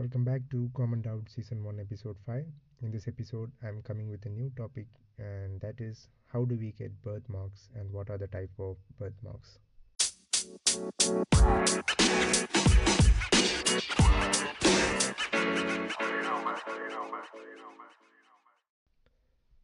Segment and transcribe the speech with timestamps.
[0.00, 2.46] Welcome back to Common Doubt Season 1, Episode 5.
[2.82, 4.86] In this episode, I'm coming with a new topic,
[5.18, 9.58] and that is how do we get birthmarks and what are the type of birthmarks.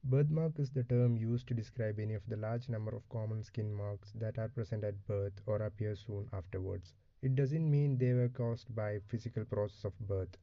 [0.08, 3.74] Birthmark is the term used to describe any of the large number of common skin
[3.74, 6.94] marks that are present at birth or appear soon afterwards.
[7.22, 10.36] It doesn't mean they were caused by physical process of birth.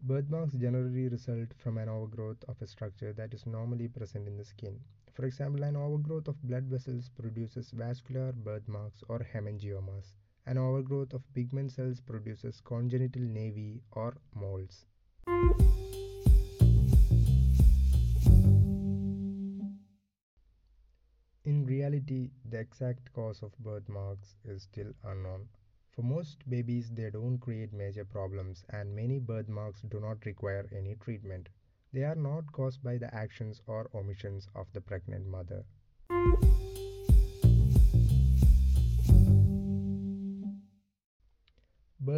[0.00, 4.46] Birthmarks generally result from an overgrowth of a structure that is normally present in the
[4.46, 4.80] skin.
[5.12, 10.14] For example, an overgrowth of blood vessels produces vascular birthmarks or hemangiomas.
[10.48, 14.86] An overgrowth of pigment cells produces congenital nevi or moles.
[21.44, 25.50] In reality, the exact cause of birthmarks is still unknown.
[25.90, 30.94] For most babies, they don't create major problems, and many birthmarks do not require any
[30.94, 31.50] treatment.
[31.92, 35.66] They are not caused by the actions or omissions of the pregnant mother.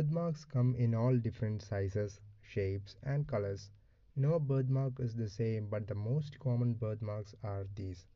[0.00, 3.70] Birthmarks come in all different sizes, shapes, and colors.
[4.16, 8.06] No birthmark is the same, but the most common birthmarks are these.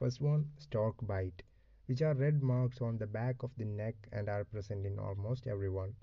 [0.00, 1.44] First one, stork bite,
[1.86, 5.46] which are red marks on the back of the neck and are present in almost
[5.46, 5.94] everyone.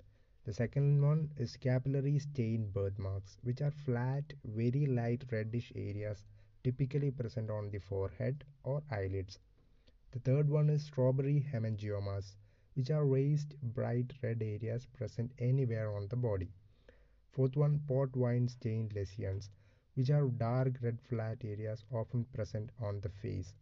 [0.44, 6.24] The second one is capillary stain birthmarks, which are flat, very light reddish areas
[6.64, 9.38] typically present on the forehead or eyelids.
[10.12, 12.34] The third one is strawberry hemangiomas,
[12.78, 16.48] which are raised bright red areas present anywhere on the body.
[17.32, 19.50] Fourth one, port wine stained lesions,
[19.94, 23.52] which are dark red flat areas often present on the face.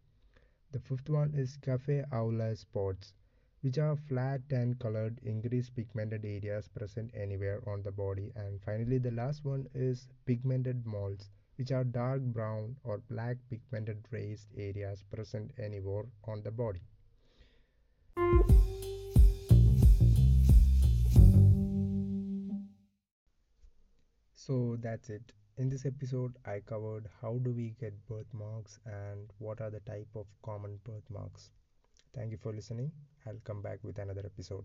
[0.71, 3.15] The fifth one is cafe au lait spots,
[3.61, 8.31] which are flat and colored increased pigmented areas present anywhere on the body.
[8.35, 14.05] And finally, the last one is pigmented moles, which are dark brown or black pigmented
[14.11, 16.83] raised areas present anywhere on the body.
[24.47, 25.33] So that's it.
[25.57, 30.07] In this episode, I covered how do we get birthmarks and what are the type
[30.15, 31.51] of common birthmarks.
[32.15, 32.93] Thank you for listening.
[33.25, 34.63] I'll come back with another episode.